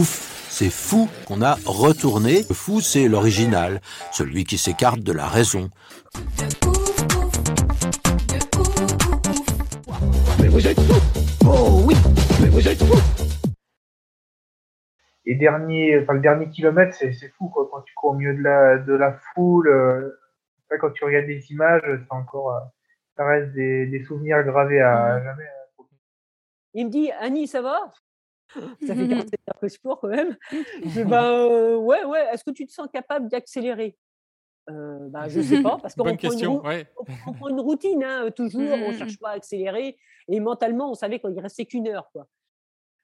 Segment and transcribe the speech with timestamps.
[0.00, 2.44] Ouf, c'est fou qu'on a retourné.
[2.48, 3.82] Le fou, c'est l'original,
[4.12, 5.68] celui qui s'écarte de la raison.
[15.26, 17.68] Et dernier, enfin, le dernier kilomètre, c'est c'est fou quoi.
[17.70, 20.18] Quand tu cours au milieu de la, de la foule, euh,
[20.80, 22.60] quand tu regardes des images, c'est encore, euh,
[23.18, 25.44] ça reste des, des souvenirs gravés à jamais.
[25.44, 25.84] euh.
[26.72, 27.92] Il me dit Annie, ça va?
[28.86, 30.36] Ça fait 47 heures que je cours quand même.
[30.84, 33.96] Je ben, euh, ouais, ouais, est-ce que tu te sens capable d'accélérer?
[34.68, 36.58] Euh, ben, Je sais pas, parce qu'on prend, une question.
[36.58, 36.86] rou- Ouais.
[37.26, 39.96] on prend une routine, hein, toujours, on ne cherche pas à accélérer.
[40.28, 42.10] Et mentalement, on savait qu'il restait qu'une heure.
[42.12, 42.26] Quoi.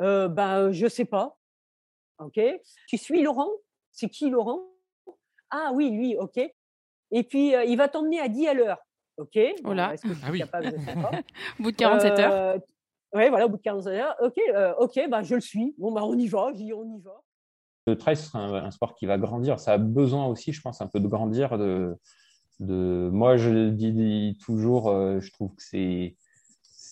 [0.00, 1.36] Euh, ben, je sais pas.
[2.18, 2.40] OK.
[2.88, 3.50] Tu suis Laurent?
[3.92, 4.60] C'est qui Laurent?
[5.50, 6.36] Ah oui, lui, OK.
[7.10, 8.78] Et puis, il va t'emmener à 10 à l'heure.
[9.16, 9.38] OK.
[9.64, 9.94] Oh là.
[9.94, 10.38] Est-ce que je Ah suis oui.
[10.40, 11.10] capable de faire ça?
[11.58, 12.58] Au bout de 47 heures.
[13.14, 14.16] Oui, voilà, au bout de 47 heures.
[14.20, 15.74] OK, euh, ok, bah, je le suis.
[15.78, 16.52] Bon, bah, on y va.
[16.52, 17.22] Dis, on y va.
[17.86, 19.58] Le trail, c'est un, sport qui va grandir.
[19.58, 21.56] Ça a besoin aussi, je pense, un peu de grandir.
[21.56, 21.96] De,
[22.60, 23.08] de...
[23.12, 26.16] Moi, je le dis, toujours, euh, je trouve que c'est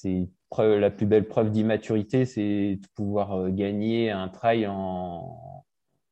[0.07, 5.65] c'est la plus belle preuve d'immaturité, c'est de pouvoir euh, gagner un trail en,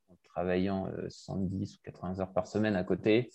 [0.08, 3.30] en travaillant euh, 70 ou 80 heures par semaine à côté.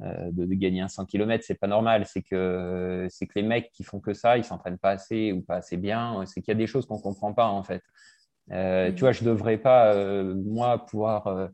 [0.00, 2.04] Euh, de, de gagner un 100 km, c'est pas normal.
[2.06, 5.40] C'est que, c'est que les mecs qui font que ça, ils s'entraînent pas assez ou
[5.42, 6.24] pas assez bien.
[6.26, 7.82] C'est qu'il y a des choses qu'on comprend pas, en fait.
[8.50, 11.48] Euh, Tu vois, je devrais pas, euh, moi, pouvoir.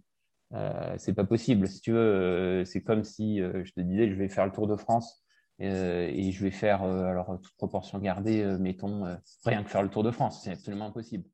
[0.55, 1.69] Euh, c'est pas possible.
[1.69, 4.77] Si tu veux, c'est comme si je te disais, je vais faire le Tour de
[4.77, 5.23] France
[5.59, 9.05] et je vais faire, alors toute proportion gardée, mettons,
[9.45, 10.41] rien que faire le Tour de France.
[10.43, 11.29] C'est absolument impossible.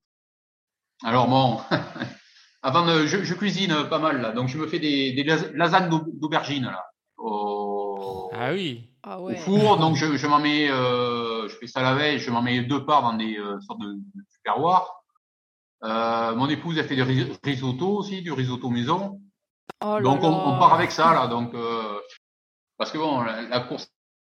[1.04, 1.60] Alors bon,
[2.62, 5.88] avant je, je cuisine pas mal là, donc je me fais des, des las- lasagnes
[5.90, 6.84] d'au- d'aubergine là
[7.18, 8.90] au, Ah oui.
[9.02, 9.78] Ah au four.
[9.78, 12.84] Donc je, je m'en mets, euh, je fais ça la veille, je m'en mets deux
[12.84, 15.02] parts dans des euh, sortes de, de tupperwares.
[15.84, 19.20] Euh, mon épouse elle fait des ris- risotto aussi, du risotto maison.
[19.84, 20.36] Oh là donc on, là.
[20.46, 21.98] on part avec ça là, donc euh,
[22.78, 23.88] parce que bon, la, la course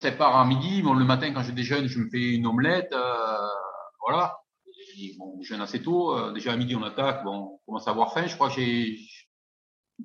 [0.02, 0.82] elle part à midi.
[0.82, 3.48] Bon, le matin quand je déjeune, je me fais une omelette, euh,
[4.06, 4.38] voilà.
[4.98, 6.16] Et bon, on déjeune assez tôt.
[6.16, 7.22] euh, déjà à midi on attaque.
[7.24, 8.26] Bon, on commence à avoir faim.
[8.26, 8.98] Je crois que j'ai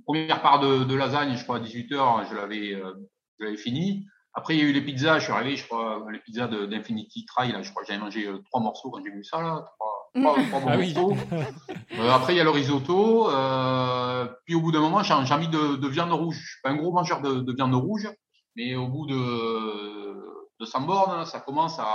[0.05, 2.93] première part de, de lasagne, je crois à 18 h je l'avais, euh,
[3.39, 4.05] je l'avais fini.
[4.33, 5.19] Après il y a eu les pizzas.
[5.19, 7.51] Je suis arrivé, je crois, les pizzas de- d'Infinity Trail.
[7.51, 10.33] Là, je crois que j'avais mangé euh, trois morceaux quand j'ai vu ça là, trois,
[10.33, 11.15] trois, trois bons Ah morceaux.
[11.99, 13.29] Euh, après, il y a le risotto.
[13.29, 16.37] Euh, puis au bout d'un moment, j'ai j'ai envie de, de viande rouge.
[16.41, 18.09] Je suis pas un gros mangeur de, de viande rouge,
[18.55, 20.13] mais au bout de,
[20.59, 21.85] de 100 bornes, ça commence à.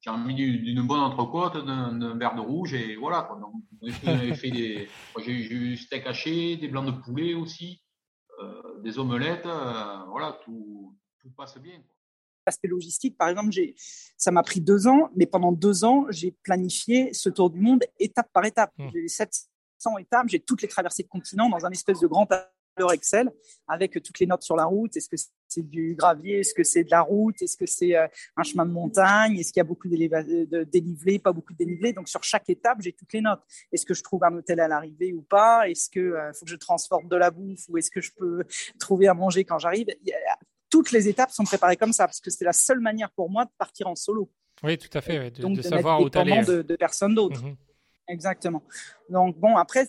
[0.00, 3.22] J'ai envie d'une d'une bonne entrecôte, d'un verre de rouge, et voilà.
[3.22, 3.38] Quoi.
[3.40, 3.52] Donc,
[4.04, 4.88] on avait fait- des.
[5.14, 7.82] moi, J'ai j'ai eu steak haché, des blancs de poulet aussi,
[8.40, 9.46] euh, des omelettes.
[9.46, 11.78] euh, voilà, tout, tout passe bien.
[11.82, 11.94] quoi.
[12.46, 13.74] l'aspect logistique, par exemple, j'ai,
[14.16, 17.84] ça m'a pris deux ans, mais pendant deux ans, j'ai planifié ce tour du monde
[17.98, 18.72] étape par étape.
[18.78, 18.88] Mm.
[18.94, 22.24] J'ai les 700 étapes, j'ai toutes les traversées de continent dans un espèce de grand
[22.24, 23.30] tableur Excel
[23.66, 24.96] avec toutes les notes sur la route.
[24.96, 25.16] Est-ce que
[25.48, 28.66] c'est du gravier Est-ce que c'est de la route Est-ce que c'est euh, un chemin
[28.66, 31.92] de montagne Est-ce qu'il y a beaucoup de dénivelé Pas beaucoup de dénivelé.
[31.92, 33.40] Donc, sur chaque étape, j'ai toutes les notes.
[33.72, 35.68] Est-ce que je trouve un hôtel à l'arrivée ou pas?
[35.68, 38.44] Est-ce que euh, faut que je transporte de la bouffe ou est-ce que je peux
[38.78, 39.86] trouver à manger quand j'arrive?
[40.70, 43.44] Toutes les étapes sont préparées comme ça parce que c'est la seule manière pour moi
[43.44, 44.30] de partir en solo.
[44.62, 45.18] Oui, tout à fait.
[45.18, 47.42] ouais, De, donc de de savoir où dépendant de, de personne d'autre.
[47.42, 47.56] Mhm.
[48.08, 48.62] Exactement.
[49.10, 49.88] Donc bon, après,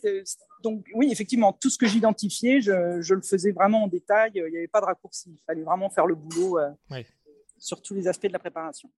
[0.62, 4.32] donc oui, effectivement, tout ce que j'identifiais, je, je le faisais vraiment en détail.
[4.36, 5.32] Il n'y avait pas de raccourci.
[5.32, 7.06] Il fallait vraiment faire le boulot euh, Oui.
[7.58, 8.92] sur tous les aspects de la préparation.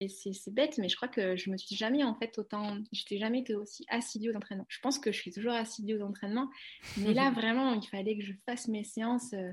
[0.00, 3.18] Et c'est bête, mais je crois que je me suis jamais en fait autant, j'étais
[3.18, 4.66] jamais été aussi assidue aux entraînements.
[4.68, 6.48] Je pense que je suis toujours assidue aux entraînements,
[6.96, 9.32] mais là vraiment, il fallait que je fasse mes séances.
[9.32, 9.52] euh,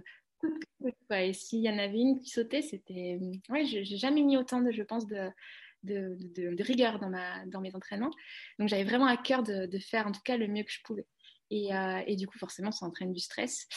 [1.08, 1.22] quoi.
[1.22, 3.20] Et s'il y en avait une qui sautait, c'était,
[3.50, 5.30] ouais, je- j'ai jamais mis autant de, je pense, de,
[5.84, 8.12] de, rigueur dans ma, dans mes entraînements.
[8.58, 11.06] Donc j'avais vraiment à cœur de, faire en tout cas le mieux que je pouvais.
[11.52, 13.68] Et, euh, et du coup, forcément, ça entraîne du stress.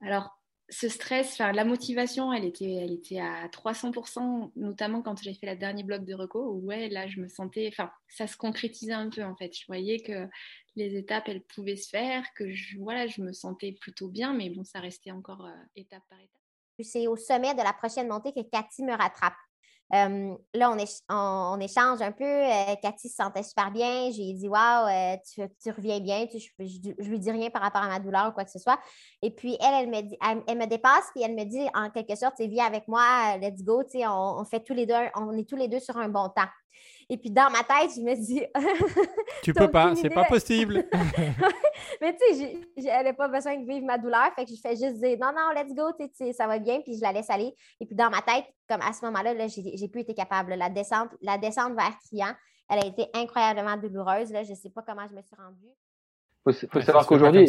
[0.00, 0.40] Alors
[0.70, 5.46] ce stress, enfin la motivation, elle était, elle était à 300%, notamment quand j'ai fait
[5.46, 8.92] la dernière bloc de reco, où ouais, là je me sentais, enfin ça se concrétisait
[8.92, 9.52] un peu en fait.
[9.56, 10.28] Je voyais que
[10.76, 14.50] les étapes, elles pouvaient se faire, que je, voilà, je me sentais plutôt bien, mais
[14.50, 16.40] bon, ça restait encore euh, étape par étape.
[16.82, 19.34] C'est au sommet de la prochaine montée que Cathy me rattrape.
[19.90, 20.76] Là,
[21.08, 22.42] on, échange un peu.
[22.82, 24.10] Cathy se sentait super bien.
[24.10, 24.88] J'ai dit Waouh,
[25.34, 26.26] tu, reviens bien.
[26.32, 28.78] je, ne lui dis rien par rapport à ma douleur ou quoi que ce soit.
[29.22, 32.16] Et puis, elle, elle me, dit, elle, me dépasse puis elle me dit en quelque
[32.16, 33.82] sorte Viens avec moi, let's go.
[33.94, 36.48] On, on, fait tous les deux, on est tous les deux sur un bon temps.
[37.08, 38.42] Et puis dans ma tête, je me dis.
[39.42, 40.86] tu peux pas, c'est pas possible.
[42.00, 44.32] mais tu sais, j'avais pas besoin de vivre ma douleur.
[44.36, 45.90] Fait que je fais juste dire non, non, let's go,
[46.32, 46.80] ça va bien.
[46.82, 47.52] Puis je la laisse aller.
[47.80, 50.54] Et puis dans ma tête, comme à ce moment-là, -là, j'ai plus été capable.
[50.54, 52.34] La descente, la descente vers Trian,
[52.68, 54.32] elle a été incroyablement douloureuse.
[54.32, 54.44] Là.
[54.44, 55.74] Je sais pas comment je me suis rendue.
[56.46, 57.46] Il faut, savoir qu'aujourd'hui,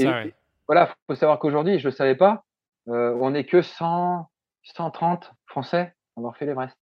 [0.68, 2.44] voilà, faut savoir qu'aujourd'hui, je ne savais pas,
[2.90, 4.28] euh, on n'est que 100,
[4.64, 6.76] 130 Français à avoir fait l'Everest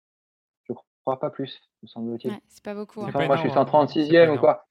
[1.17, 2.39] pas plus, me semble-t-il.
[2.49, 3.03] c'est pas beaucoup.
[3.03, 3.11] Hein.
[3.27, 4.67] moi, je suis 136e ou quoi.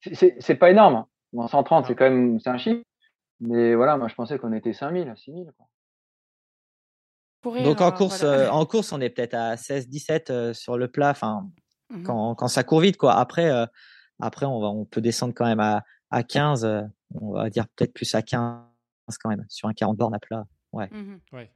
[0.00, 1.06] C'est pas énorme.
[1.32, 2.82] Bon, 130, c'est quand même c'est un chiffre.
[3.40, 5.52] Mais voilà, moi, je pensais qu'on était 5000, 6000.
[7.44, 10.88] Donc en course, euh, en course, on est peut-être à 16, 17 euh, sur le
[10.88, 11.10] plat.
[11.10, 11.48] Enfin,
[11.90, 13.14] mmh quand, quand, ça court vite, quoi.
[13.14, 13.66] Après, euh,
[14.20, 16.66] après, on va, on peut descendre quand même à, à 15.
[17.20, 18.60] on va dire peut-être plus à 15
[19.20, 20.44] quand même sur un 40 bornes à plat.
[20.72, 20.88] Ouais.
[20.90, 21.50] Mmh ouais.